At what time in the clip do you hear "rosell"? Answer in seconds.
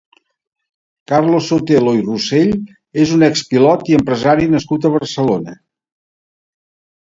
2.07-2.55